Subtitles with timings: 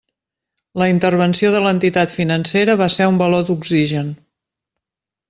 [0.81, 4.11] La intervenció de l'entitat financera va ser un baló d'oxigen.